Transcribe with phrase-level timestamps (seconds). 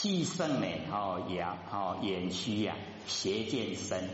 [0.00, 2.76] 气盛呢，哦，阳哦，眼虚呀，
[3.08, 4.08] 邪见生，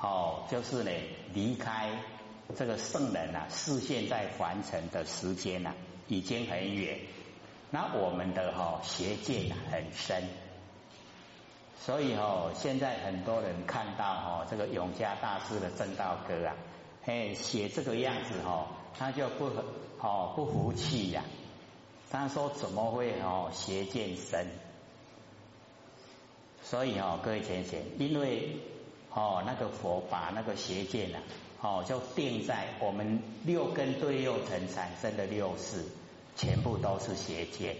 [0.00, 0.90] 哦，就是呢，
[1.32, 1.96] 离开
[2.56, 5.74] 这个圣人啊，视线在凡尘的时间呐，
[6.08, 6.98] 已经很远。
[7.70, 10.24] 那我们的哈邪见很深，
[11.78, 16.56] 所以哦，现在很多人看到哈这个永嘉大师的正道歌啊，
[17.04, 18.66] 嘿，写这个样子哈，
[18.98, 19.52] 他就不
[20.00, 21.22] 哦不服气呀，
[22.10, 24.48] 他说怎么会哦邪见深？
[26.68, 28.56] 所以哦，各位先生，因为
[29.14, 31.22] 哦，那个佛把那个邪见啊，
[31.60, 35.84] 哦，就定在我们六根对六尘产生的六识，
[36.34, 37.76] 全部都是邪见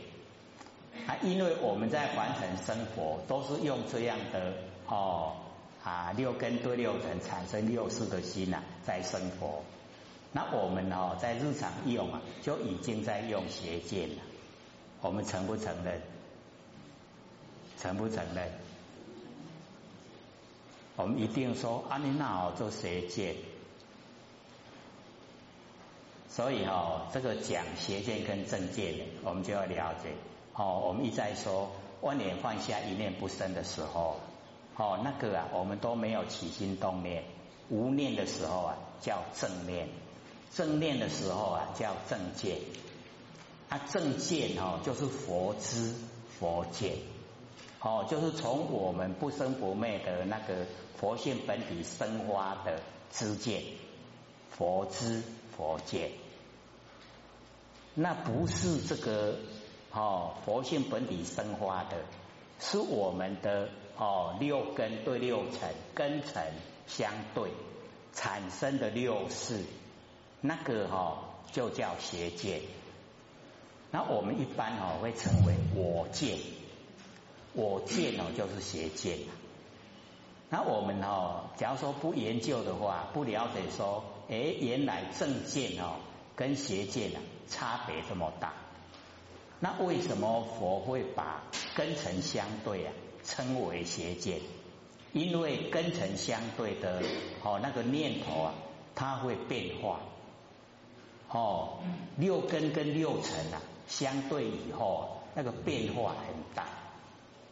[1.04, 1.16] 啊。
[1.24, 4.54] 因为我们在凡尘生活，都是用这样的
[4.86, 5.32] 哦
[5.82, 9.64] 啊六根对六尘产生六识的心呐，在生活。
[10.30, 14.22] 那我们哦，在日常用啊，就已经在用邪见了。
[15.00, 16.00] 我们承不承认？
[17.78, 18.48] 承不承认？
[20.96, 23.36] 我们一定说阿弥那做邪见，
[26.30, 30.14] 所以哦，这个讲邪见跟正见的，我们就要了解。
[30.54, 34.20] 哦，我们一再说万念放下一念不生的时候，
[34.76, 37.24] 哦，那个啊，我们都没有起心动念，
[37.68, 39.86] 无念的时候啊，叫正念；
[40.54, 42.58] 正念的时候啊，叫正见。
[43.68, 45.92] 啊，正见哦，就是佛知
[46.38, 46.92] 佛见。
[47.86, 52.80] 哦，就是从我们不生不灭的那个佛性本体生发的
[53.12, 53.62] 知见，
[54.50, 55.22] 佛知
[55.56, 56.10] 佛见，
[57.94, 59.38] 那不是这个
[59.92, 61.98] 哦佛性本体生发的，
[62.58, 66.42] 是我们的哦六根对六尘根尘
[66.88, 67.50] 相对
[68.12, 69.64] 产生的六识，
[70.40, 72.62] 那个哈就叫邪见，
[73.92, 76.36] 那我们一般哦会称为我见。
[77.56, 79.18] 我见哦，就是邪见。
[80.50, 85.96] 那我们哦，假如说不研究的话，不了解说，哎，原来正见哦
[86.36, 88.52] 跟邪见啊差别这么大。
[89.58, 91.42] 那为什么佛会把
[91.74, 92.92] 根尘相对啊
[93.24, 94.38] 称为邪见？
[95.12, 97.02] 因为根尘相对的
[97.42, 98.54] 哦那个念头啊，
[98.94, 100.00] 它会变化。
[101.30, 101.78] 哦，
[102.18, 106.66] 六根跟六尘啊相对以后，那个变化很大。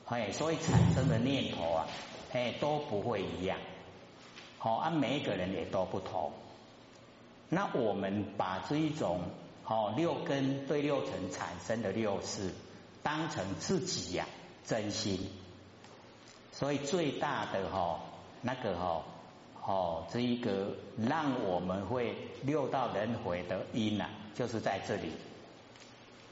[0.07, 1.87] 哎，所以产生的念头啊，
[2.33, 3.59] 哎都不会一样。
[4.59, 6.33] 好，啊，每一个人也都不同。
[7.49, 9.23] 那我们把这一种
[9.65, 12.53] 哦六根对六尘产生的六识
[13.03, 14.27] 当成自己呀
[14.67, 15.31] 真心，
[16.53, 18.01] 所以最大的哈
[18.43, 19.03] 那个哈
[19.63, 25.13] 哦这一个让我们会六道轮回的因呐，就是在这里。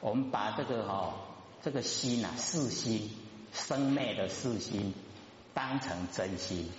[0.01, 1.15] 我们把这个哈
[1.63, 3.11] 这个心呐四心。
[3.53, 4.95] 生灭的四心
[5.55, 6.71] 当成真心，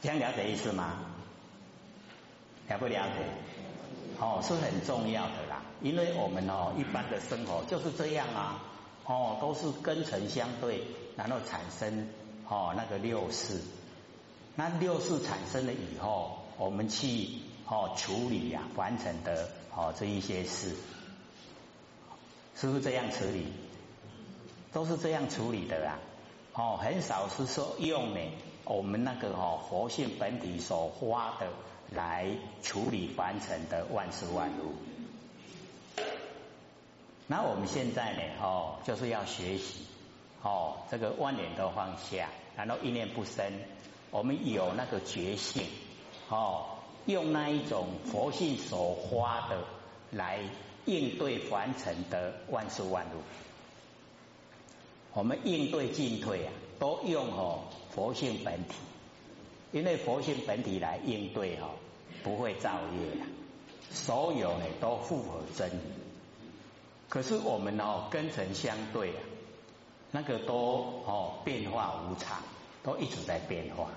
[0.00, 1.00] 这样了解意思吗？
[2.68, 3.24] 了不了解？
[4.18, 8.62] 哦，是很重要的啦，因为我们哦一般的生活就是这样啊，
[9.04, 10.82] 哦都是根尘相对，
[11.16, 12.08] 然后产生
[12.48, 13.60] 哦那个六事，
[14.54, 17.28] 那六事产生了以后，我们去
[17.66, 20.74] 哦处理呀完成的哦这一些事，
[22.56, 23.52] 是不是这样处理？
[24.76, 25.98] 都是这样处理的啦，
[26.52, 28.20] 哦，很少是说用呢
[28.64, 31.48] 我们那个哦佛性本体所花的
[31.90, 32.28] 来
[32.62, 34.74] 处理凡尘的万事万物。
[37.26, 39.86] 那我们现在呢，哦，就是要学习
[40.42, 43.50] 哦，这个万念都放下，然后一念不生，
[44.10, 45.62] 我们有那个觉性
[46.28, 46.66] 哦，
[47.06, 49.56] 用那一种佛性所花的
[50.10, 50.40] 来
[50.84, 53.22] 应对凡尘的万事万物。
[55.16, 58.74] 我们应对进退啊，都用哦佛性本体，
[59.72, 61.70] 因为佛性本体来应对哦，
[62.22, 63.24] 不会造业啊，
[63.90, 65.80] 所有呢都符合真理。
[67.08, 69.22] 可是我们哦根尘相对啊，
[70.10, 70.54] 那个都
[71.06, 72.42] 哦变化无常，
[72.82, 73.88] 都一直在变化。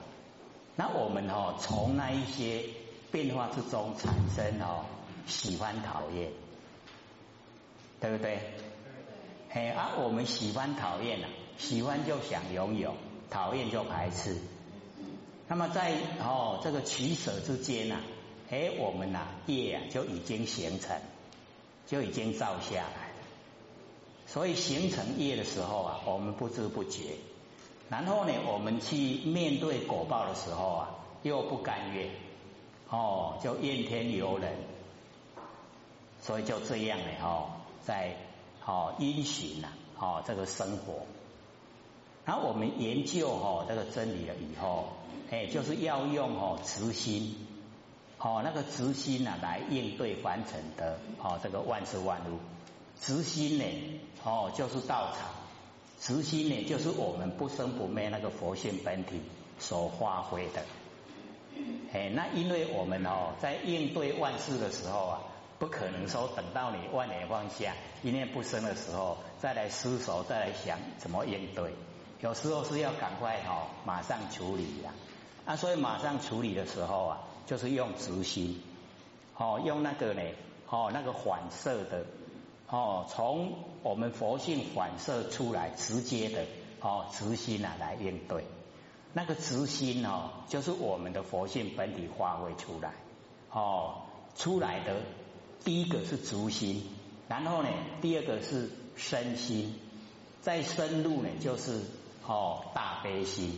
[0.77, 2.63] 那我们哦从那一些
[3.11, 4.85] 变化之中产生哦
[5.27, 6.31] 喜欢讨厌，
[7.99, 8.39] 对不对？
[9.51, 12.93] 哎啊，我们喜欢讨厌啊，喜欢就想拥有，
[13.31, 14.37] 讨厌就排斥。
[15.47, 17.95] 那么在哦这个取舍之间呐，
[18.51, 20.95] 哎我们呐业啊就已经形成，
[21.87, 23.09] 就已经造下来。
[24.27, 27.15] 所以形成业的时候啊，我们不知不觉。
[27.89, 30.89] 然后呢，我们去面对果报的时候啊，
[31.23, 32.11] 又不甘愿，
[32.87, 34.53] 哦就怨天尤人。
[36.21, 37.49] 所以就这样呢，哦
[37.83, 38.15] 在。
[38.65, 39.69] 哦，因循呐，
[39.99, 41.05] 哦这个生活。
[42.25, 44.89] 然后我们研究哦这个真理了以后，
[45.31, 47.47] 哎，就是要用哦慈心，
[48.19, 52.37] 哦那个慈心呢来应对凡尘的哦这个万事万物。
[52.99, 53.65] 慈心呢，
[54.23, 55.31] 哦就是道场，
[55.97, 59.21] 慈心呢就是我们不生不灭那个佛性本体
[59.57, 60.63] 所发挥的。
[61.91, 65.21] 哎，那因为我们哦在应对万事的时候啊，
[65.59, 71.73] 不可能说等到你万念放下、一念不生的时候，再来思索、再来想怎么应对。
[72.21, 74.93] 有时候是要赶快哈，马上处理呀。
[75.45, 78.61] 啊，所以马上处理的时候啊，就是用直心，
[79.35, 80.21] 哦，用那个呢，
[80.69, 82.05] 哦，那个反射的，
[82.69, 83.53] 哦，从
[83.83, 86.45] 我们佛性反射出来，直接的，
[86.81, 88.45] 哦，直心啊来应对。
[89.11, 92.93] 那个直心哦，就是我们的佛性本体化挥出来，
[93.51, 94.03] 哦，
[94.35, 95.01] 出来的
[95.63, 96.83] 第一个是足心，
[97.27, 97.69] 然后呢，
[98.01, 99.75] 第二个是身心，
[100.41, 101.81] 再深入呢就是。
[102.31, 103.57] 哦，大悲心，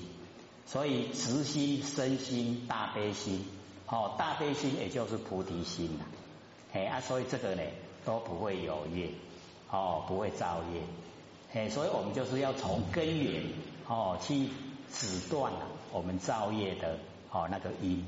[0.66, 3.44] 所以直心、身心、大悲心，
[3.86, 6.06] 哦，大悲心也就是菩提心呐，
[6.72, 7.62] 哎啊，所以这个呢
[8.06, 9.10] 都不会有业，
[9.70, 10.82] 哦，不会造业，
[11.54, 13.44] 哎，所以我们就是要从根源
[13.90, 14.48] 哦去
[14.90, 16.98] 止断了我们造业的
[17.30, 18.06] 哦那个因，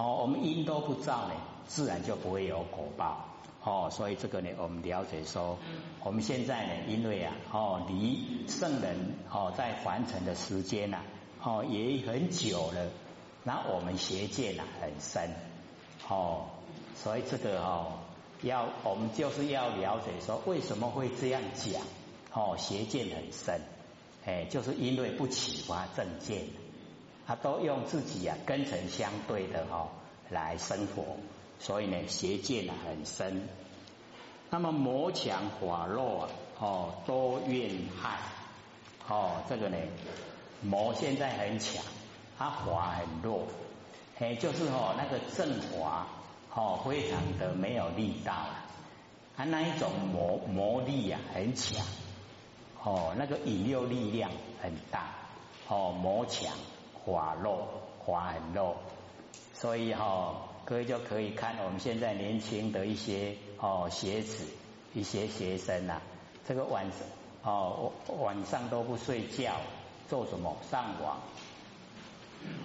[0.00, 1.34] 哦，我们因都不造呢，
[1.66, 3.26] 自然就不会有果报。
[3.62, 5.58] 哦，所以这个呢，我们了解说，
[6.02, 8.96] 我们现在呢，因为啊，哦，离圣人
[9.30, 11.02] 哦在凡尘的时间呐，
[11.42, 12.88] 哦也很久了，
[13.44, 15.28] 那我们邪见呐很深，
[16.08, 16.46] 哦，
[16.96, 17.98] 所以这个哦，
[18.40, 21.82] 要我们就是要了解说，为什么会这样讲？
[22.32, 23.60] 哦，邪见很深，
[24.24, 26.44] 哎，就是因为不启发正见，
[27.30, 29.88] 他都用自己啊根尘相对的哈
[30.30, 31.04] 来生活。
[31.60, 33.48] 所以呢，邪见啊很深。
[34.50, 36.28] 那么魔强法弱啊，
[36.58, 37.70] 哦，多怨
[38.02, 38.18] 害。
[39.06, 39.76] 哦，这个呢，
[40.60, 41.80] 魔现在很强，
[42.36, 43.46] 他法很弱。
[44.18, 46.08] 哎，就是哦，那个正法
[46.52, 48.66] 哦，非常的没有力道啊。
[49.36, 51.86] 他那一种魔魔力啊很强。
[52.82, 55.10] 哦，那个引诱力量很大。
[55.68, 56.52] 哦，魔强
[57.04, 57.68] 滑落，
[57.98, 58.76] 滑很落。
[59.54, 60.46] 所以哈。
[60.62, 64.46] 各位就可以看我们现在年轻的一些哦学子，
[64.94, 66.00] 一些学生呐，
[66.46, 67.00] 这个晚上
[67.42, 69.56] 哦晚上都不睡觉，
[70.08, 71.18] 做什么上网，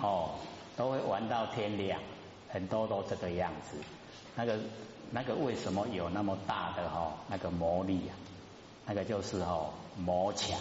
[0.03, 0.35] 哦
[0.77, 1.99] 都会玩到天亮，
[2.47, 3.77] 很多都这个样子。
[4.35, 4.59] 那个
[5.09, 8.13] 那个为什么有那么大的哈那个魔力啊？
[8.85, 10.59] 那个就是哦魔强，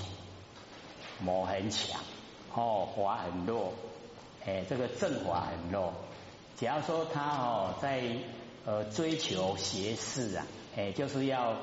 [1.21, 2.01] 魔很强，
[2.55, 3.73] 哦法很弱，
[4.47, 5.93] 哎这个正法很弱。
[6.57, 8.03] 假如说他哦在
[8.65, 10.47] 呃追求学士啊，
[10.77, 11.57] 哎就是要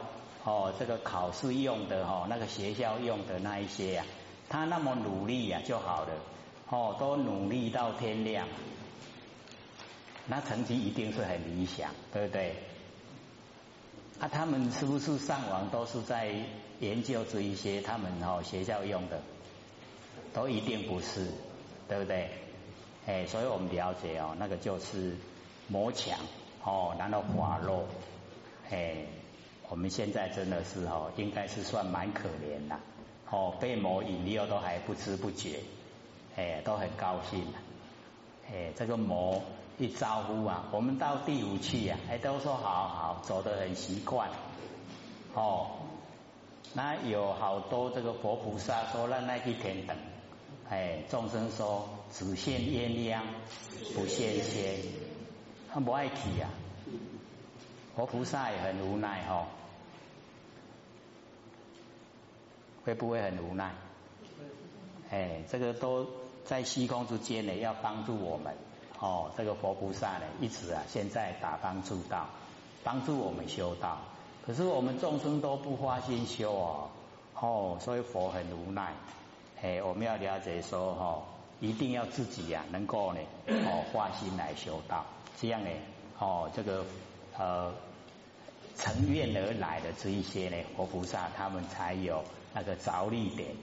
[0.44, 4.06] 哦这个考试用的哦那个学校用的那一些呀，
[4.50, 6.10] 他那么努力呀就好了
[6.70, 8.48] 哦都努力到天亮，
[10.28, 12.56] 那成绩一定是很理想，对不对？
[14.20, 16.36] 啊，他们是不是上网都是在
[16.80, 19.22] 研究这一些他们哦学校用的，
[20.34, 21.28] 都一定不是，
[21.88, 22.30] 对不对？
[23.08, 25.16] 哎，所以我们了解哦，那个就是
[25.68, 26.20] 魔强
[26.64, 27.84] 哦，然后滑落，
[28.70, 28.98] 哎，
[29.70, 32.78] 我们现在真的是哦，应该是算蛮可怜的
[33.32, 35.62] 哦，被魔引诱都还不知不觉，
[36.36, 37.44] 哎，都很高兴，
[38.52, 39.42] 哎，这个魔
[39.80, 44.30] 一招呼啊，我们到第五去呀，哎，都说好好，走得很习惯，
[45.34, 45.72] 哦，
[46.74, 49.98] 那有好多这个佛菩萨说让那一天等。
[50.72, 53.20] 哎，众生说只羡鸳鸯
[53.94, 54.78] 不羡仙，
[55.70, 56.48] 他不爱提呀。
[57.94, 59.46] 佛菩萨也很无奈哈，
[62.86, 63.76] 会不会很无奈？
[65.10, 66.08] 哎，这个都
[66.46, 68.56] 在虚空之间呢，要帮助我们
[68.98, 69.30] 哦。
[69.36, 72.30] 这个佛菩萨呢，一直啊，现在打帮助道，
[72.82, 73.98] 帮助我们修道。
[74.48, 76.90] 可是我们众生都不花心修哦，
[77.42, 78.94] 哦，所以佛很无奈。
[79.64, 81.24] 哎，我们要了解说哈，
[81.60, 85.06] 一定要自己呀，能够呢，哦，发心来修道，
[85.40, 85.70] 这样呢，
[86.18, 86.84] 哦，这个
[87.38, 87.72] 呃，
[88.76, 92.24] 成愿而来的这一些呢，活菩萨他们才有
[92.56, 93.56] 那个着力点。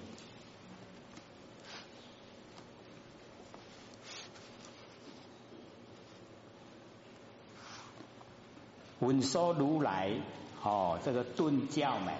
[9.00, 10.12] 闻说如来，
[10.62, 12.14] 哦，这个顿教门，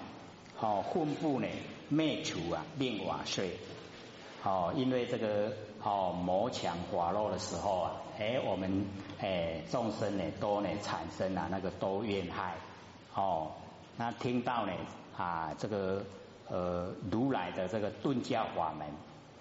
[0.61, 1.47] 哦，混布呢。
[1.91, 3.57] 灭除啊，令瓦碎。
[4.43, 5.51] 哦，因为这个
[5.81, 8.85] 哦魔强滑落的时候啊，哎，我们
[9.19, 12.57] 哎众生呢都呢产生了那个多怨害。
[13.15, 13.53] 哦，
[13.97, 14.73] 那听到呢
[15.17, 16.05] 啊这个
[16.47, 18.87] 呃如来的这个顿教法门，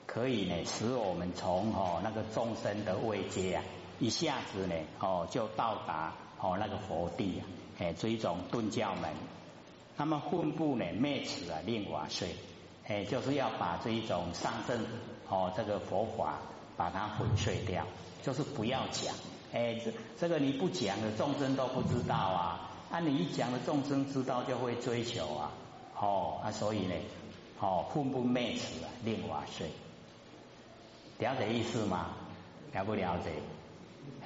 [0.07, 3.65] 可以呢使我们从哦那个众生的位阶啊，
[3.99, 7.45] 一下子呢哦就到达哦那个佛地啊，
[7.79, 9.13] 哎这一种顿教门。
[9.99, 12.29] 那么混布呢灭此啊令瓦碎，
[12.87, 14.87] 哎就是要把这一种上正
[15.29, 16.39] 哦这个佛法
[16.77, 17.85] 把它粉碎掉，
[18.23, 19.13] 就是不要讲。
[19.53, 25.51] 哎，这这个你不讲的众生都不知道啊，啊你一讲的众生知道就会追求啊，
[25.99, 26.95] 哦啊所以呢，
[27.59, 29.67] 哦混不灭此啊令瓦碎，
[31.19, 32.11] 了解意思吗？
[32.73, 33.33] 了不了解？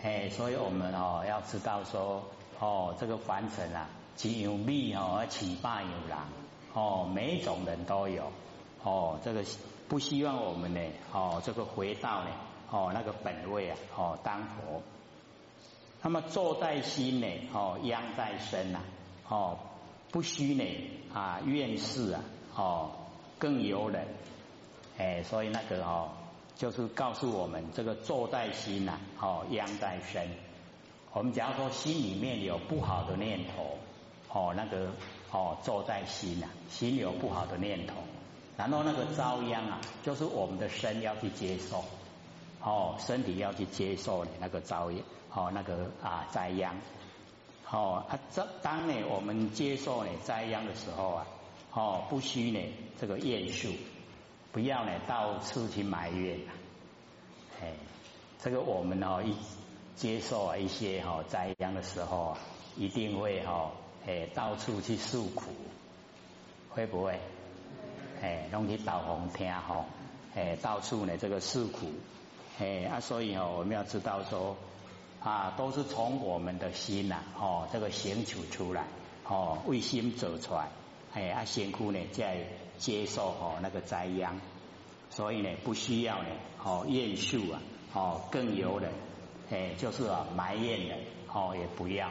[0.02, 2.22] 哎，所以我们哦要知道说，
[2.58, 6.28] 哦这个凡尘啊，既有利哦，起霸有狼
[6.74, 8.30] 哦，每一种人都有
[8.82, 9.44] 哦，这个
[9.88, 10.80] 不希望我们呢，
[11.12, 12.30] 哦这个回到呢，
[12.70, 14.82] 哦那个本位啊，哦当佛。
[16.02, 18.80] 那么坐在心呢，哦，殃在身呐，
[19.28, 19.58] 哦，
[20.10, 20.64] 不虚呢
[21.14, 22.24] 啊，愿事啊，
[22.56, 22.90] 哦，
[23.38, 24.06] 更有人，
[24.98, 26.08] 哎，所以那个哦，
[26.56, 30.28] 就是告诉我们这个坐在心呐，哦，殃在身。
[31.12, 33.76] 我们假如说心里面有不好的念头，
[34.32, 34.90] 哦，那个
[35.30, 37.94] 哦，坐在心呐，心有不好的念头，
[38.56, 41.84] 然后那个遭殃啊，就是我们的身要去接受，
[42.62, 45.02] 哦，身体要去接受你那个遭殃。
[45.34, 46.76] 哦，那个啊灾殃，
[47.70, 51.26] 哦啊这当呢我们接受呢灾殃的时候啊，
[51.72, 52.60] 哦不需呢
[53.00, 53.72] 这个厌数，
[54.52, 56.38] 不要呢到处去埋怨，
[57.62, 57.72] 哎，
[58.38, 59.34] 这个我们哦一
[59.96, 62.38] 接受啊一些哈灾殃的时候啊，
[62.76, 63.70] 一定会哈
[64.06, 65.50] 哎到处去诉苦，
[66.70, 67.18] 会不会？
[68.22, 69.84] 哎，弄去导红听哈，
[70.34, 71.90] 哎到处呢这个诉苦，
[72.58, 74.56] 哎啊所以哦我们要知道说。
[75.24, 78.86] 啊，都是从我们的心呐，哦，这个行取出来，
[79.24, 80.68] 哦，为心走出来，
[81.14, 82.38] 哎，啊，辛苦呢在
[82.76, 84.40] 接受哦那个灾殃，
[85.10, 86.28] 所以呢不需要呢，
[86.64, 87.62] 哦，怨数啊，
[87.94, 88.88] 哦，更有的，
[89.48, 90.96] 哎，就是啊埋怨的，
[91.32, 92.10] 哦，也不要，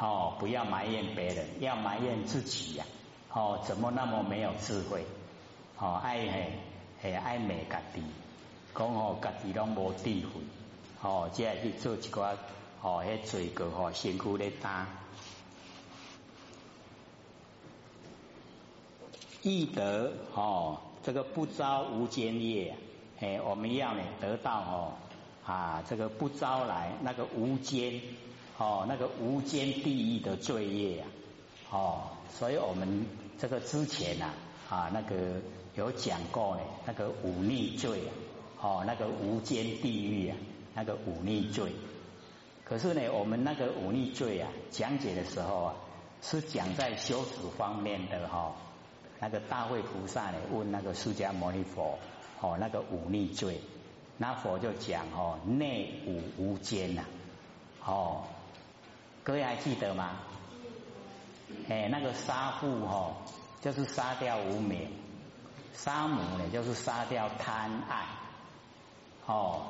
[0.00, 2.86] 哦，不要埋怨别人，要埋怨自己呀，
[3.30, 5.04] 哦，怎么那么没有智慧，
[5.78, 6.52] 哦，爱嘿，
[7.02, 8.02] 嘿爱美家己，
[8.74, 10.40] 讲哦家己拢无智慧。
[11.02, 12.38] 哦，接下去做一个
[12.80, 14.86] 哦，迄罪过吼，辛苦咧担。
[19.42, 22.74] 易得哦，这个不招无间业，
[23.20, 24.92] 哎，我们要呢得到哦
[25.44, 28.00] 啊，这个不招来那个无间
[28.60, 31.06] 哦，那个无间地狱的罪业啊，
[31.70, 32.02] 哦，
[32.38, 33.06] 所以我们
[33.38, 34.26] 这个之前呐
[34.68, 35.40] 啊，那个
[35.74, 38.12] 有讲过呢，那个忤逆罪啊，
[38.60, 40.36] 哦，那个无间地狱啊。
[40.72, 41.72] 那个忤逆罪，
[42.64, 45.74] 可是呢，我们那个忤逆罪啊，讲解的时候啊，
[46.22, 48.54] 是讲在修持方面的哈。
[49.18, 51.98] 那个大会菩萨呢，问那个释迦牟尼佛，
[52.40, 53.60] 哦，那个忤逆罪，
[54.16, 57.02] 那佛就讲哦，内忤无间呐，
[57.84, 58.22] 哦，
[59.30, 60.16] 各位还记得吗？
[61.68, 63.14] 哎，那个杀父哈，
[63.62, 64.88] 就是杀掉无名；
[65.72, 68.06] 杀母呢，就是杀掉贪爱，
[69.26, 69.66] 哦。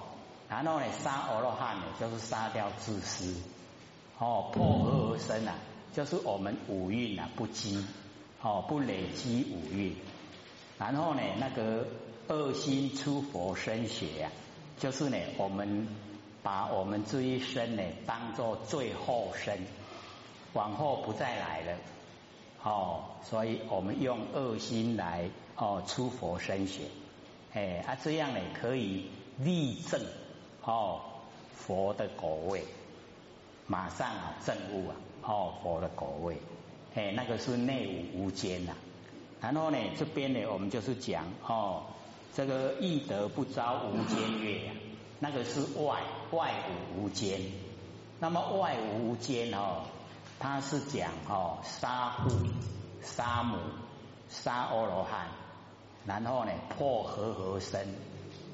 [0.49, 3.37] 然后呢，杀阿罗汉呢，就是杀掉自私，
[4.19, 5.53] 哦，破和而生啊，
[5.93, 7.85] 就是我们五蕴啊不积，
[8.41, 9.95] 哦，不累积五蕴。
[10.79, 11.87] 然后呢，那个
[12.29, 14.33] 恶心出佛身血啊，
[14.79, 15.87] 就是呢，我们
[16.43, 19.59] 把我们这一生呢当做最后生，
[20.53, 21.77] 往后不再来了，
[22.63, 26.83] 哦，所以我们用恶心来哦出佛身血，
[27.53, 30.01] 哎啊这样呢可以立正。
[30.63, 31.01] 哦，
[31.57, 32.63] 佛的果位，
[33.67, 36.37] 马上啊证悟啊，哦佛的果位，
[36.95, 38.73] 哎那个是内无无间呐。
[39.41, 41.85] 然后呢这边呢我们就是讲哦，
[42.35, 44.71] 这个易得不招无间月，
[45.19, 46.55] 那个是外外
[46.97, 47.41] 无无间。
[48.19, 49.85] 那么外无无间哦，
[50.39, 52.31] 它是讲哦杀父
[53.03, 53.59] 杀母
[54.29, 55.29] 杀阿罗汉，
[56.07, 57.95] 然后呢破和合身。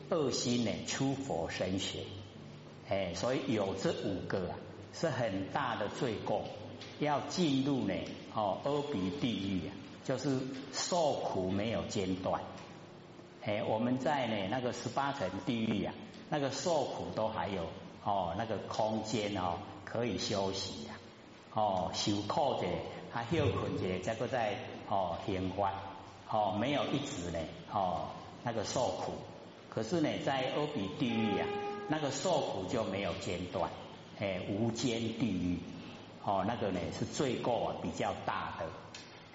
[0.09, 2.05] 恶心呢，出佛身血，
[2.89, 4.55] 哎，所以有这五个啊，
[4.93, 6.45] 是很大的罪过，
[7.01, 7.95] 要进入呢，
[8.33, 10.39] 哦，阿鼻地狱啊，就是
[10.73, 12.41] 受苦没有间断，
[13.43, 15.93] 哎，我们在呢那个十八层地狱啊，
[16.29, 17.63] 那个受苦都还有
[18.05, 20.95] 哦，那个空间哦，可以休息呀，
[21.55, 22.67] 哦，受苦者
[23.13, 24.57] 他休困者，再个在
[24.89, 25.73] 哦天观，
[26.31, 27.39] 哦，没有一直呢，
[27.73, 28.09] 哦，
[28.43, 29.13] 那个受苦。
[29.71, 31.47] 可是呢，在阿鼻地狱啊，
[31.89, 33.71] 那个受苦就没有间断，
[34.19, 35.59] 哎，无间地狱，
[36.25, 38.67] 哦，那个呢是罪过比较大的，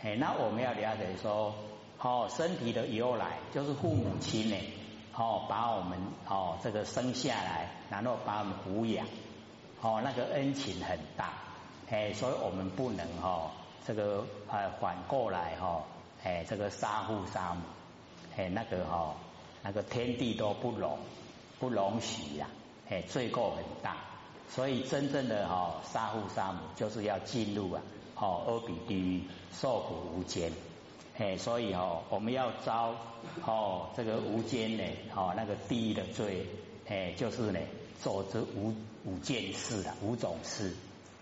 [0.03, 1.53] 哎，那我们要了解说，
[1.99, 4.55] 哦，身体的由来就是父母亲呢，
[5.21, 9.05] 哦，把我们哦这个生下来，然后把我们抚养，
[9.79, 11.33] 哦，那个恩情很大，
[11.91, 13.51] 哎，所以我们不能哈
[13.85, 15.83] 这个呃反过来哈，
[16.23, 17.61] 哎，这个杀父杀母，
[18.35, 19.13] 哎，那个哈
[19.61, 20.97] 那个天地都不容
[21.59, 22.47] 不容许呀，
[22.89, 23.97] 哎，罪过很大，
[24.49, 27.81] 所以真正的哈杀父杀母就是要进入啊，
[28.15, 30.51] 哦阿鼻地狱受苦无间。
[31.17, 32.95] 哎，所以哦，我们要招
[33.45, 34.83] 哦这个无间呢，
[35.15, 36.47] 哦那个地狱的罪，
[36.87, 37.59] 哎，就是呢
[38.01, 38.73] 做这五
[39.05, 40.73] 五件事的五种事，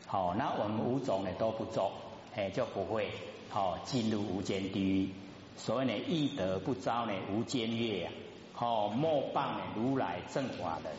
[0.06, 1.92] 好，那我们五种呢都不做，
[2.36, 3.10] 哎就不会
[3.54, 5.10] 哦进入无间地狱。
[5.58, 8.12] 所以呢，易得不遭呢无间业呀，
[8.58, 10.94] 哦莫谤呢如来正法人。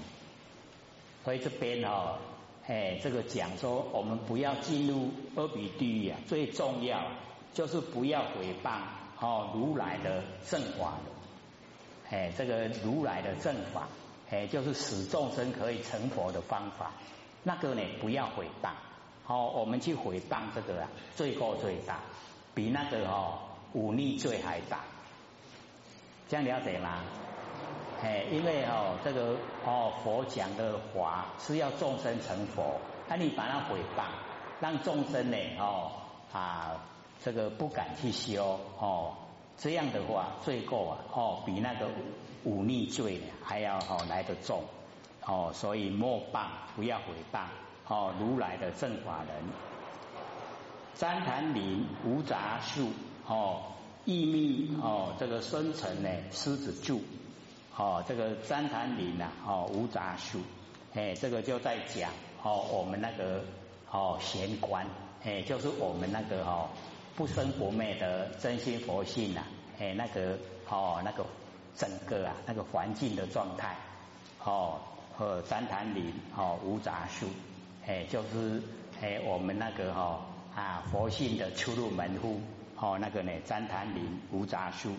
[1.25, 2.19] 所以这边哦，
[2.67, 7.01] 哎这个讲说，我们不要进入阿鼻地狱啊，最重要。
[7.53, 8.79] 就是不要诽谤
[9.19, 13.89] 哦，如来的正法的，哎，这个如来的正法，
[14.31, 16.93] 哎，就是使众生可以成佛的方法。
[17.43, 18.71] 那个呢，不要诽谤，
[19.27, 22.01] 哦，我们去诽谤这个啊，罪过最大，
[22.55, 23.41] 比那个哦
[23.75, 24.81] 忤逆罪还大。
[26.29, 27.03] 这样了解吗？
[28.03, 34.05] 哎，因为哦，这个哦，佛讲的法是要众生成佛，那你把它诽谤，
[34.61, 35.93] 让众生呢哦
[36.33, 36.87] 啊。
[37.23, 39.13] 这个不敢去修哦，
[39.59, 41.87] 这样的话罪过啊哦比那个
[42.45, 44.63] 忤逆罪还要哦来得重
[45.27, 47.45] 哦，所以莫谤不要毁谤
[47.87, 49.45] 哦如来的正法人，
[50.97, 52.89] 旃檀林无杂树
[53.27, 53.65] 哦，
[54.07, 57.03] 意密哦这个生成呢狮子柱
[57.77, 60.41] 哦这个旃檀林呐哦无杂树
[60.95, 62.11] 哎这个就在讲
[62.43, 63.45] 哦我们那个
[63.91, 64.87] 哦玄关
[65.23, 66.71] 哎就是我们那个哦。
[67.21, 69.43] 不生不灭的真心佛性呐，
[69.79, 70.39] 哎，那个
[70.71, 71.27] 哦，那个
[71.77, 73.77] 整个啊，那个环境的状态，
[74.43, 74.81] 哦，
[75.13, 77.27] 和旃檀林哦，无杂树，
[77.87, 78.63] 哎，就是
[79.03, 80.25] 哎，我们那个哈
[80.57, 82.41] 啊，佛性的出入门户，
[82.79, 84.95] 哦，那个呢，旃檀林无杂树，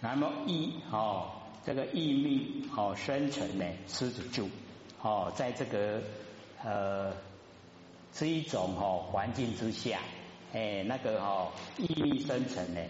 [0.00, 1.32] 那么一哦，
[1.66, 4.48] 这个意密哦，生存呢，狮子柱，
[5.02, 6.00] 哦，在这个
[6.64, 7.12] 呃
[8.10, 9.98] 这一种哦环境之下。
[10.52, 12.80] 哎，那个哈，意义深层呢，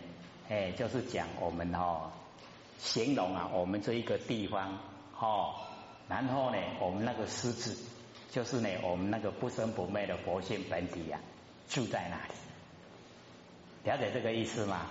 [0.49, 2.11] 哎，就是讲我们哈，
[2.79, 4.77] 形容啊，我们这一个地方
[5.15, 5.55] 哈，
[6.09, 7.79] 然后呢，我们那个狮子，
[8.33, 11.21] 就是呢，我们那个不生不灭的佛性本体呀，
[11.69, 12.35] 住在那里，
[13.85, 14.87] 了解这个意思吗？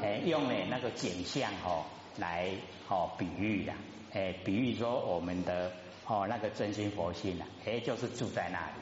[0.00, 1.84] 哎，用呢那个景象哈
[2.16, 2.52] 来
[2.88, 3.74] 哦比喻呀，
[4.12, 5.72] 哎，比喻说我们的
[6.06, 8.74] 哦那个真心佛性啊，哎，就是住在那里，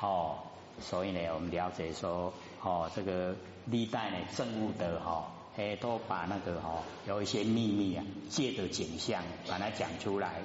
[0.00, 0.38] 哦，
[0.80, 2.32] 所以呢，我们了解说。
[2.62, 3.34] 哦，这个
[3.66, 10.42] 历代呢，政务的哈，哎，都把那个哈，有一些秘密啊，借着景象把它讲出来。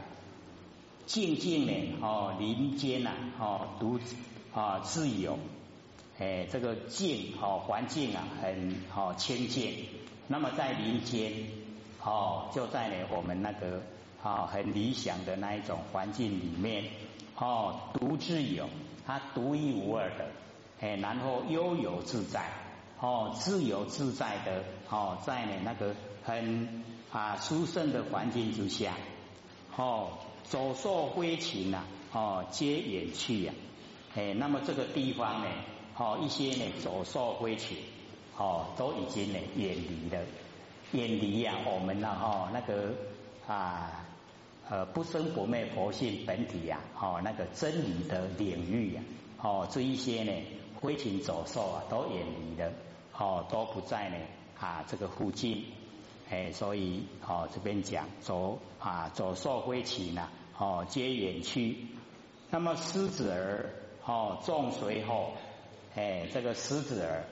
[1.05, 3.99] 静静呢，哦，林间呐，哦，独
[4.53, 5.37] 啊自由，
[6.17, 9.85] 哎，这个静哦，环境啊，很哦清静。
[10.27, 11.31] 那么在林间，
[12.03, 13.81] 哦，就在呢我们那个
[14.23, 16.85] 啊很理想的那一种环境里面，
[17.37, 18.67] 哦，独自有，
[19.05, 20.25] 它独一无二的。
[20.79, 22.51] 哎，然后悠游自在，
[22.99, 28.93] 哦，自由自在的，哦，在呢那个很啊殊胜的环境之下，
[29.75, 33.53] 哦，走兽飞禽呐，哦，皆远去呀，
[34.15, 35.47] 哎，那么这个地方呢，
[35.97, 37.77] 哦，一些呢走兽飞禽，
[38.37, 40.23] 哦，都已经呢远离了，
[40.91, 42.93] 远离呀，我们呢，哦，那个
[43.47, 44.05] 啊，
[44.69, 49.01] 呃，不生不灭佛性本体呀，哦，那个真理的领域呀，
[49.41, 50.31] 哦，这一些呢。
[50.81, 52.71] 飞禽走兽啊，都远离了，
[53.17, 54.17] 哦，都不在呢
[54.59, 55.65] 啊这个附近，
[56.29, 61.87] 哎，所以哦这边讲走啊走兽飞禽呐，哦皆远去。
[62.49, 63.73] 那么狮子儿
[64.05, 65.33] 哦众随后，
[65.95, 67.23] 哎这个狮子儿，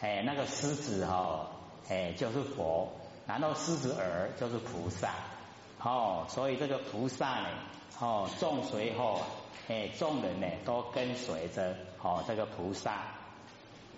[0.00, 1.48] 哎那个狮子哈，
[1.88, 2.88] 哎就是佛，
[3.26, 5.14] 然后狮子儿就是菩萨，
[5.82, 7.48] 哦，所以这个菩萨呢，
[8.00, 9.20] 哦众随后。
[9.68, 13.02] 哎，众人呢都跟随着哦，这个菩萨。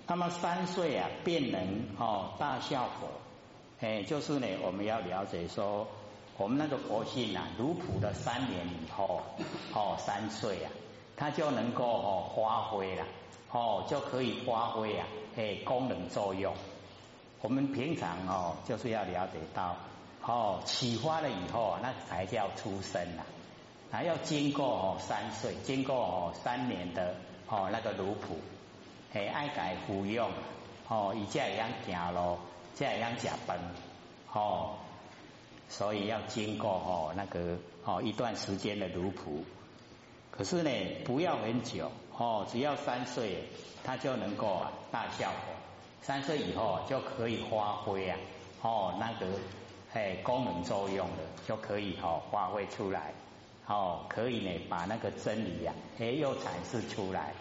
[0.06, 1.60] 那么三岁啊，便能
[1.98, 3.08] 哦大笑佛。
[3.80, 5.86] 哎，就是呢，我们要了解说，
[6.38, 9.20] 我们那个佛性啊，如普的三年以后，
[9.74, 10.70] 哦三岁啊，
[11.16, 13.04] 他就能够哦发挥了，
[13.52, 16.54] 哦就可以发挥啊，哎功能作用。
[17.42, 19.76] 我们平常哦就是要了解到，
[20.26, 23.22] 哦启发了以后，那才叫出生啊。
[23.90, 27.14] 还要经过哦三岁，经过哦三年的
[27.48, 28.36] 哦那个奴仆，
[29.14, 30.30] 哎爱改服用
[30.88, 32.38] 哦，以这样行路，
[32.74, 33.56] 这样假崩，
[34.32, 34.74] 哦，
[35.68, 39.42] 所以要经过哦那个哦一段时间的奴仆，
[40.30, 40.70] 可是呢
[41.04, 43.48] 不要很久哦，只要三岁，
[43.84, 45.54] 他就能够大效果。
[46.00, 48.18] 三岁以后就可以发挥啊，
[48.62, 49.26] 哦那个
[49.92, 53.12] 哎功能作用了就可以哦发挥出来，
[53.68, 57.34] 哦可以呢把那个真理呀哎又阐释出来。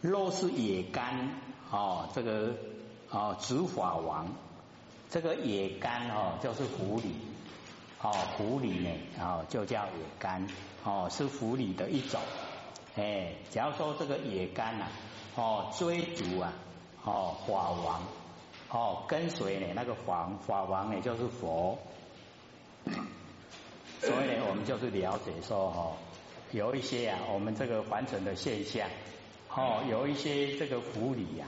[0.00, 1.30] 若是野干
[1.70, 2.54] 哦，这个
[3.10, 4.28] 哦执法王，
[5.10, 7.06] 这个野干哦就是狐狸，
[8.02, 10.46] 哦狐狸呢哦就叫野干，
[10.84, 12.20] 哦是狐狸的一种，
[12.96, 14.86] 哎，假如说这个野干呐，
[15.36, 16.52] 哦追逐啊，
[17.02, 18.02] 哦法王，
[18.68, 21.78] 哦跟随呢那个法法王呢就是佛，
[24.06, 25.96] 所以呢我们就是了解说哦，
[26.52, 28.88] 有一些啊我们这个凡尘的现象。
[29.56, 31.46] 哦，有一些这个狐狸呀，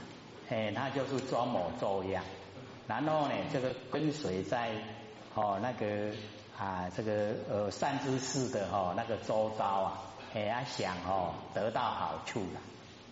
[0.49, 2.23] 哎，它就是装模作样，
[2.87, 4.71] 然后呢，这个跟随在
[5.35, 6.13] 哦那个
[6.57, 10.01] 啊这个呃善知识的哦那个周遭啊，
[10.33, 12.61] 哎，他想哦得到好处了，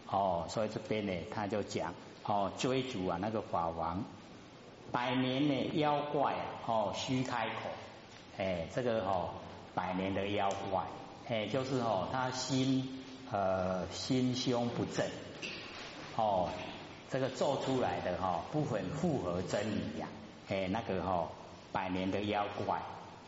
[0.09, 4.01] 哦，所以这边呢他就讲哦追逐啊那个法王，
[4.93, 7.69] 百年呢妖怪啊哦虚开口，
[8.37, 9.29] 哎，这个哦
[9.73, 10.83] 百年的妖怪，
[11.27, 13.01] 哎，就是哦他心。
[13.31, 15.03] 呃，心胸不正，
[16.15, 16.47] 哦，
[17.09, 20.07] 这个做出来的哈，不很符合真理呀，
[20.47, 21.27] 哎，那个哈，
[21.71, 22.79] 百年的妖怪，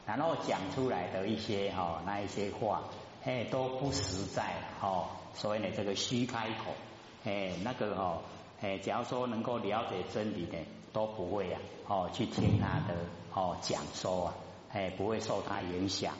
[0.05, 2.83] 然后讲出来的一些哈，那一些话，
[3.25, 6.71] 哎，都不实在哈，所以呢，这个虚开口，
[7.25, 8.21] 哎，那个哈，
[8.61, 10.59] 哎，假如说能够了解真理的，
[10.93, 12.95] 都不会呀，哦，去听他的
[13.33, 14.33] 哦讲说啊，
[14.77, 16.13] 哎，不会受他影响。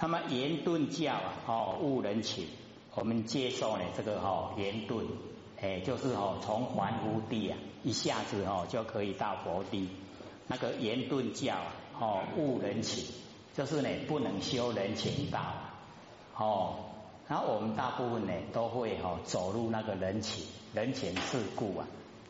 [0.00, 2.46] 那么言顿教啊，哦，悟人情，
[2.94, 5.06] 我们接受呢这个哦言顿，
[5.60, 9.90] 哎，就是哦从凡夫地啊，一下子哦就可以到佛地。
[10.46, 13.04] 那个言顿教啊，哦悟人情，
[13.54, 15.38] 就是呢不能修人情道，
[16.34, 16.76] 哦，
[17.28, 21.86] 然后我们大部分呢都会哦走入那个人情人情世故啊，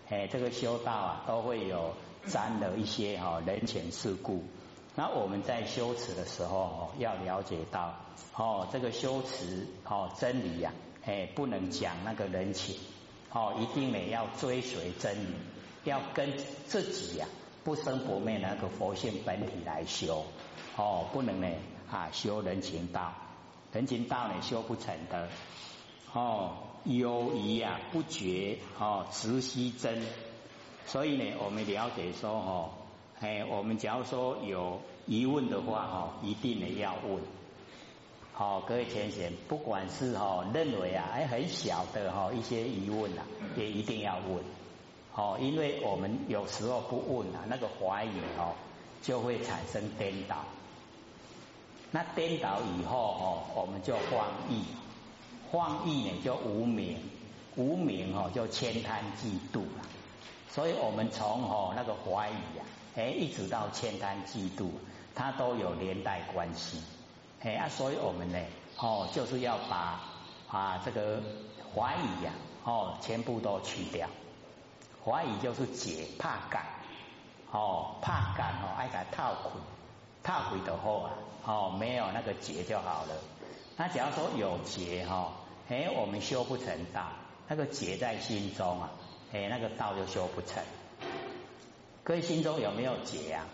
[0.08, 1.94] 哎，这个修道啊都会有
[2.26, 4.42] 沾了一些哈人情世故。
[4.98, 7.94] 那我们在修持的时候，要了解到
[8.34, 10.72] 哦，这个修持哦真理呀，
[11.04, 12.74] 哎，不能讲那个人情
[13.30, 15.34] 哦，一定呢要追随真理，
[15.84, 17.28] 要跟自己呀
[17.62, 20.24] 不生不灭那个佛性本体来修
[20.74, 21.46] 哦，不能呢
[21.88, 23.14] 啊修人情道，
[23.72, 25.28] 人情道呢修不成的
[26.12, 30.02] 哦，有疑呀不觉哦，直悉真，
[30.86, 32.70] 所以呢，我们了解说哦。
[33.20, 37.20] 哎，我们假如说有疑问的话，哈，一定呢要问。
[38.32, 43.26] 好，各位先生，不管是哈认为啊，哎很小的哈一些疑问啊，
[43.56, 44.44] 也一定要问。
[45.10, 48.54] 好，因为我们有时候不问啊，那个怀疑哦，
[49.02, 50.36] 就会产生颠倒。
[51.90, 54.62] 那颠倒以后哦，我们就荒意，
[55.50, 56.98] 荒意呢就无名，
[57.56, 59.84] 无名哦就千贪嫉妒了。
[60.48, 62.62] 所以我们从哦那个怀疑啊。
[62.98, 64.70] 哎，一直到千贪嫉妒，
[65.14, 66.82] 它都有连带关系。
[67.40, 68.38] 哎啊，所以我们呢，
[68.76, 70.02] 哦，就是要把
[70.48, 71.22] 啊这个
[71.72, 72.32] 怀疑呀，
[72.64, 74.08] 哦，全部都去掉。
[75.04, 76.66] 怀疑就是解怕感，
[77.52, 79.60] 哦，怕感哦，爱感套苦，
[80.24, 81.12] 套苦的后啊，
[81.46, 83.14] 哦，没有那个结就好了。
[83.76, 85.34] 那假如说有结哈，
[85.68, 87.06] 哎，我们修不成道，
[87.46, 88.90] 那个结在心中啊，
[89.32, 90.60] 哎，那个道就修不成。
[92.08, 93.44] 各位心中有没有结啊？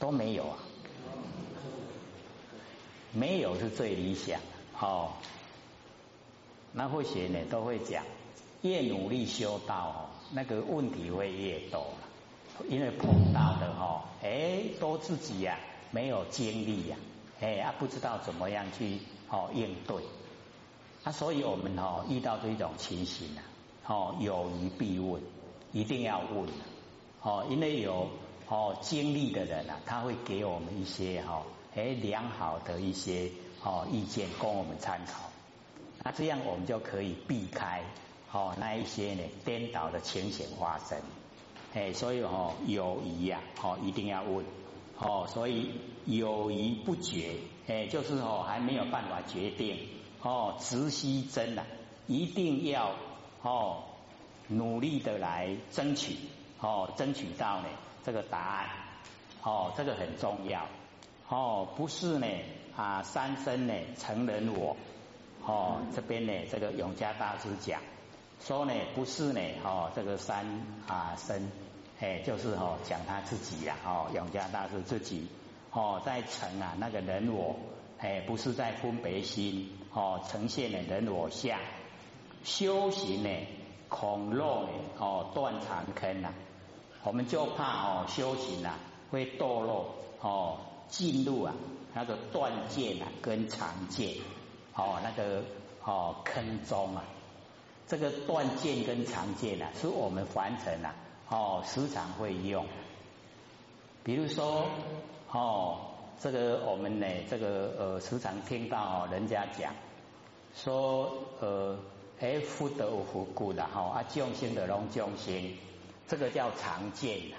[0.00, 0.58] 都没有啊，
[3.12, 4.40] 没有是最理想
[4.80, 5.12] 哦。
[6.72, 8.04] 那或许呢都会讲，
[8.62, 11.94] 越努力修道哦，那个问题会越多，
[12.68, 15.60] 因为碰到的哈，哎，都自己呀
[15.92, 16.96] 没有经历呀，
[17.40, 18.98] 哎啊不知道怎么样去
[19.30, 20.02] 哦应对，
[21.04, 23.53] 啊，所以我们哦遇到这种情形啊。
[23.86, 25.20] 哦，有疑必问，
[25.72, 26.48] 一定要问。
[27.20, 28.08] 哦，因为有
[28.48, 31.42] 哦经历的人啊，他会给我们一些哈，
[31.74, 33.30] 哎良好的一些
[33.62, 35.30] 哦意见供我们参考。
[36.02, 37.82] 那这样我们就可以避开
[38.32, 40.98] 哦那一些呢颠倒的情形发生。
[41.74, 44.44] 哎，所以哦有疑呀，哦一定要问。
[44.98, 45.72] 哦，所以
[46.06, 49.78] 有疑不决，哎就是哦还没有办法决定。
[50.22, 51.66] 哦，直悉真啊，
[52.06, 52.94] 一定要。
[53.44, 53.82] 哦，
[54.48, 56.16] 努力的来争取，
[56.60, 57.68] 哦，争取到呢
[58.02, 58.70] 这个答案，
[59.42, 60.66] 哦，这个很重要，
[61.28, 62.26] 哦，不是呢
[62.74, 64.74] 啊三生呢成人我，
[65.44, 67.82] 哦，这边呢，这个永嘉大师讲
[68.40, 70.46] 说呢，不是呢，哦，这个三
[70.88, 71.52] 啊身，
[72.00, 75.28] 哎，就是哦，讲他自己呀，哦，永嘉大师自己
[75.70, 77.56] 哦，在成啊那个人我，
[77.98, 81.58] 哎，不是在分别心，哦，呈现的人我相，
[82.44, 83.30] 修行呢，
[83.88, 86.32] 恐漏呢，哦，断长坑呐，
[87.02, 88.78] 我们就怕哦，修行啊
[89.10, 91.54] 会堕落，哦，进入啊
[91.94, 94.18] 那个断见啊跟常界。
[94.76, 95.44] 哦，那个
[95.84, 97.04] 哦坑中啊，
[97.86, 100.92] 这个断剑跟长剑啊，是我们凡尘啊
[101.28, 102.66] 哦时常会用。
[104.02, 104.66] 比如说
[105.30, 105.78] 哦，
[106.18, 109.72] 这个我们呢，这个呃时常听到哦人家讲
[110.56, 111.78] 说呃，
[112.20, 115.56] 哎福德福故的哈啊众生的龙众生，
[116.08, 117.36] 这个叫常见啊，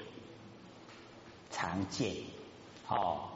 [1.52, 2.14] 常见
[2.88, 3.30] 哦，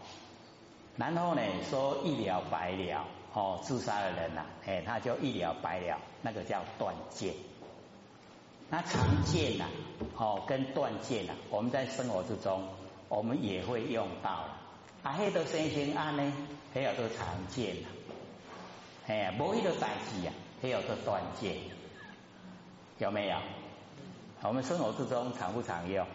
[0.97, 3.06] 然后呢说一了百了。
[3.32, 7.36] 哦，自杀的人呐，哎，他就一了百了，那个叫断剑。
[8.71, 9.65] 那常见呐，
[10.17, 12.67] 哦，跟断剑呐，我们在生活之中，
[13.08, 14.58] 我们也会用到了。
[15.04, 16.34] 啊，黑的生行案呢，
[16.73, 17.88] 还有个常见呐，
[19.06, 21.56] 哎，无一个代志啊，还有个断剑，
[22.98, 23.38] 有没有？
[24.41, 26.06] 我们生活之中常不常用？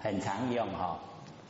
[0.00, 1.00] 很常用哈。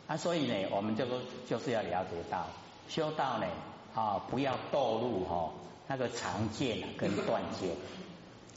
[0.06, 2.46] 啊，所以呢，我们这个就是要了解到。
[2.88, 3.46] 修道呢，
[3.94, 5.50] 啊，不要堕入哈
[5.88, 7.70] 那个常见跟断见，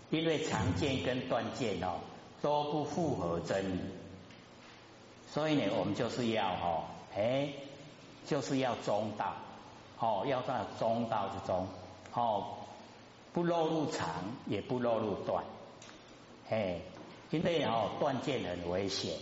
[0.10, 1.96] 因为常见跟断见哦
[2.42, 3.82] 都不符合真理，
[5.28, 6.84] 所以呢，我们就是要哈，
[7.16, 7.50] 哎，
[8.28, 9.34] 就是要中道，
[9.98, 11.68] 哦，要在中道之中，
[12.14, 12.58] 哦，
[13.34, 14.08] 不落入长，
[14.48, 15.44] 也不落入断，
[16.50, 16.80] 哎，
[17.30, 19.16] 因为哦断见很危险，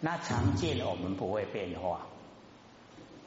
[0.00, 2.00] 那常见我们不会变化。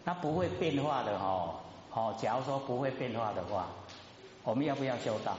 [0.04, 1.56] 那不会变化的哦，
[1.92, 3.68] 哦，假如说不会变化的话，
[4.44, 5.36] 我们要不要修道？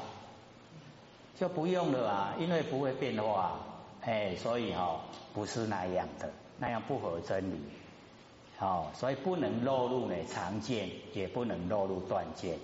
[1.39, 3.61] 就不用了啊，因为不会变化，
[4.03, 5.01] 哎，所以哦
[5.33, 7.61] 不是那样的，那样不合真理，
[8.59, 12.59] 哦，所以不能落入呢常见，也不能落入断见。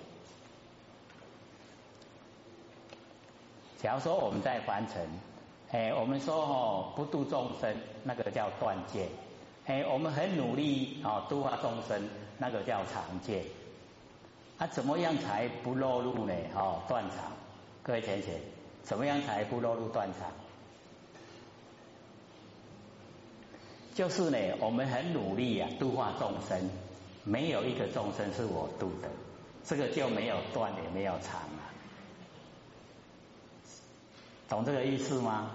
[3.83, 5.05] 假如说我们在凡尘，
[5.71, 9.09] 哎，我们说哦不度众生，那个叫断见。
[9.65, 13.43] 哎，我们很努力啊，度化众生，那个叫常见。
[14.57, 16.33] 啊，怎么样才不落入呢？
[16.55, 17.33] 哦，断常。
[17.81, 18.39] 各位浅浅，
[18.83, 20.31] 怎么样才不落入断常？
[23.93, 26.69] 就是呢，我们很努力啊，度化众生，
[27.25, 29.09] 没有一个众生是我度的，
[29.65, 31.41] 这个就没有断，也没有常。
[34.49, 35.51] 懂这个意思吗？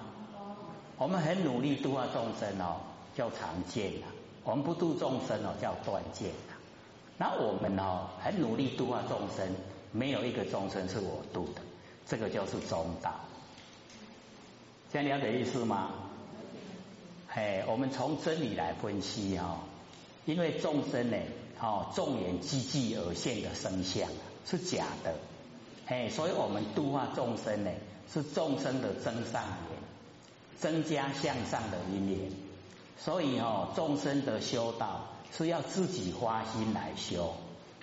[0.97, 2.81] 我们很努力度化众生哦。
[3.17, 4.07] 叫常见啊，
[4.45, 6.55] 我们不度众生哦，叫断见啊。
[7.17, 9.53] 那我们哦，很努力度化众生，
[9.91, 11.63] 没有一个众生是我度的，
[12.07, 13.13] 这个就是中道。
[14.93, 15.91] 这样了解意思吗？
[17.27, 19.59] 嘿，我们从真理来分析哦，
[20.25, 21.17] 因为众生呢，
[21.61, 24.09] 哦，众缘积聚而现的生相
[24.47, 25.17] 是假的，
[25.89, 27.71] 哎，所以我们度化众生呢，
[28.13, 29.79] 是众生的增上缘，
[30.59, 32.31] 增加向上的因缘。
[32.99, 37.33] 所以哦，众生的修道是要自己发心来修，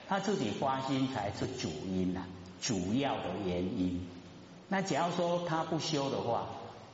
[0.07, 2.25] 他自己发心才是主因呐，
[2.61, 4.07] 主要的原因。
[4.67, 6.47] 那假如说他不修的话，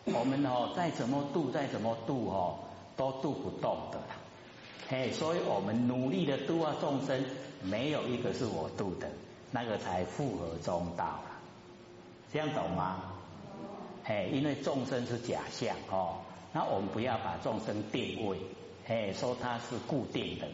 [0.06, 2.60] 我们哦再怎么度，再怎么度哦，
[2.96, 4.16] 都度不动的啦。
[4.88, 7.26] 嘿，所以我们努力的度化众生，
[7.64, 9.10] 没有一个是我度的，
[9.52, 11.24] 那个才符合中道了。
[12.34, 13.04] 这样懂吗？
[14.04, 16.16] 嘿，因为众生是假象哦。
[16.54, 18.38] 那我们不要把众生定位，
[18.88, 20.48] 哎，说它是固定的，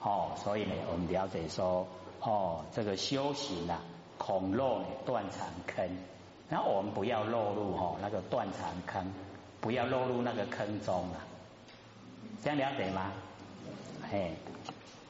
[0.00, 1.86] 哦，所以呢，我们了解说，
[2.20, 3.80] 哦，这个修行啊，
[4.16, 5.88] 恐落断肠坑，
[6.48, 9.12] 那我们不要落入哦那个断肠坑，
[9.60, 11.26] 不要落入那个坑中啊，
[12.42, 13.12] 这样了解吗？
[14.10, 14.32] 嘿。